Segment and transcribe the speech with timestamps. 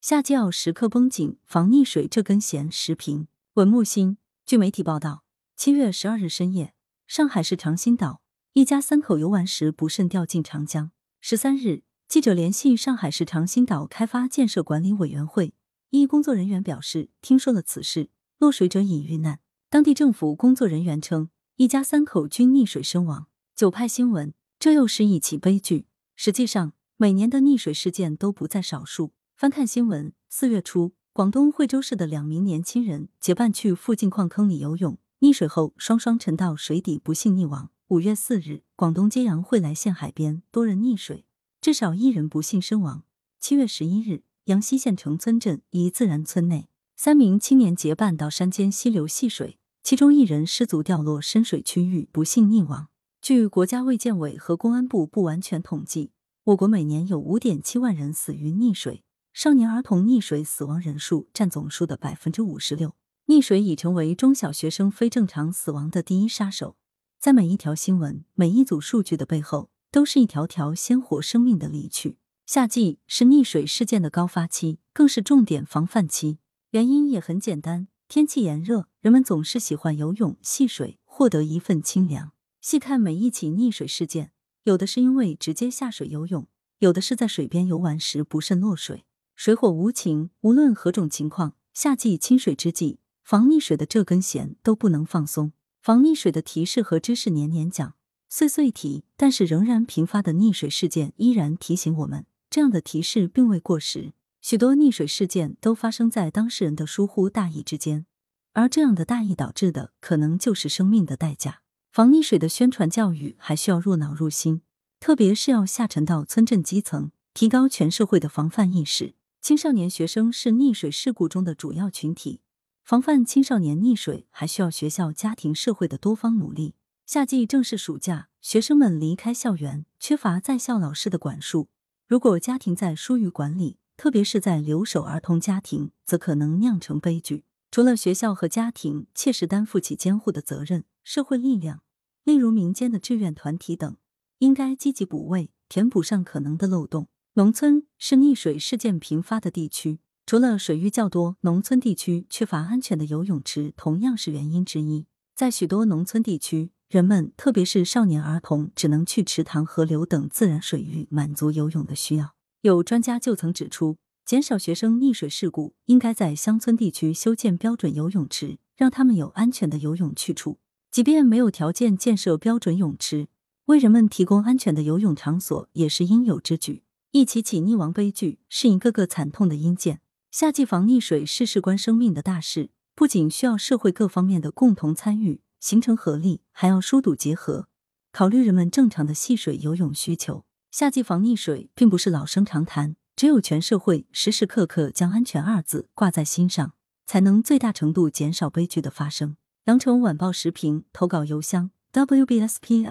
[0.00, 2.70] 夏季要时刻绷紧防溺水这根弦。
[2.70, 4.16] 时评：文木心。
[4.46, 5.24] 据媒体报道，
[5.56, 6.72] 七月十二日深夜，
[7.08, 8.22] 上海市长兴岛
[8.52, 10.92] 一家三口游玩时不慎掉进长江。
[11.20, 15.52] 十三日，记者联系上海市长兴岛开发建设管理委员会
[15.90, 19.40] 一工作人员表示，听说了此事，落水者已遇难。
[19.68, 23.26] 当地政府工作人员称，一家三口均溺水身亡。
[23.56, 25.88] 九派新闻，这又是一起悲剧。
[26.14, 29.12] 实际上，每年的溺水事件都不在少数。
[29.38, 37.70] 翻看新闻，四月初，广东惠州市的两名年轻人结伴去附近矿坑里游泳，溺水后双双沉到水底，不幸溺亡。
[37.86, 41.24] 五月四日，广东揭阳惠来县海边多人溺水，
[41.60, 43.04] 至少一人不幸身亡。
[43.38, 52.88] 七月十一日，阳西县城村镇一自然村内，三名青年结伴到山间溪流戏水，其中一人失足掉落深水区域，不幸溺亡。
[53.22, 56.10] 据国家卫健委和公安部不完全统计，
[56.42, 59.04] 我国每年有五点七万人死于溺水。
[59.40, 62.96] 少年儿童溺水死亡人数占总数的百分之五十六，
[63.28, 66.74] 溺水已成为中小学生非正常死亡的第一杀手。
[67.20, 72.18] 在每一条新闻、每一组数据的背后，都是一条条鲜活生命的离去。
[72.46, 76.40] 夏季是溺水事件的高发期，更是重点防范期。
[76.72, 82.32] 原因也很简单，天气炎热，人们总是喜欢游泳戏水，获得一份清凉。
[82.60, 84.32] 细看每一起溺水事件，
[84.64, 86.48] 有的是因为直接下水游泳，
[86.80, 89.04] 有的是在水边游玩时不慎落水。
[89.38, 95.52] 水火无情，无论何种情况，夏季清水之际，防溺水的这根弦都不能放松。
[95.80, 97.94] 防溺水的提示和知识年年讲，
[98.28, 104.12] 岁岁提，但是仍然频发的溺水事件依然提醒我们，这样的提示并未过时。
[104.42, 108.06] 许多溺水事件都发生在当事人的疏忽大意之间，
[108.54, 111.60] 而这样的大意导致的，可能就是生命的代价。
[111.92, 114.62] 防溺水的宣传教育还需要入脑入心，
[114.98, 119.14] 特别是要下沉到村镇基层，提高全社会的防范意识。
[119.48, 122.42] 青少年学生是溺水事故中的主要群体，
[122.84, 126.74] 防范青少年溺水还需要学校、家庭、社会的多方努力。
[127.06, 131.70] 夏季正是暑假，学生们离开校园，缺乏在校老师的管束。
[132.06, 137.44] 如果家庭在疏于管理，特别是在留守儿童家庭，则可能酿成悲剧。
[137.70, 141.80] 除了学校和家庭切实担负起监护的责任，社会力量，
[142.22, 143.96] 例如民间的志愿团体等，
[144.40, 147.08] 应该积极补位，填补上可能的漏洞。
[147.38, 155.06] 农村是溺水事件频发的地区，除了水域较多，农村地区缺乏安全的游泳池同样是原因之一。
[155.36, 162.34] 在许多农村地区，人们特别是少年儿童只能去池塘、河流等自然水域满足游泳的需要。
[162.62, 170.58] 有专家就曾指出，减少学生溺水事故，应该在乡村地区修建标准游泳池，让他们有安全的游泳去处。
[170.90, 173.28] 即便没有条件建设标准泳池，
[173.66, 176.82] 为人们提供安全的游泳场所也是应有之举。
[177.12, 180.02] 一起起溺亡悲剧是一个个惨痛的阴间。
[180.30, 187.68] 夏季防溺水是事关生命的大事，不仅需要社会各方面的共同参与，形成合力，还要疏堵结合，
[188.12, 190.44] 考虑人们正常的戏水游泳需求。
[190.70, 196.74] 夏季防溺水并不是老生常谈，只有全社会时时刻刻将安全二字挂在心上，
[197.06, 199.38] 才能最大程度减少悲剧的发生。
[199.64, 202.82] 羊城晚报时评投稿邮箱：wbspycwb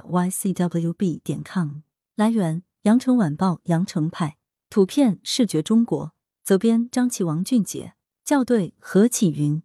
[1.24, 1.82] 点 com。
[2.16, 2.67] 来源。
[2.88, 4.38] 羊城晚报羊城派
[4.70, 9.62] 图片视觉中国责编张琪王俊杰校对何启云。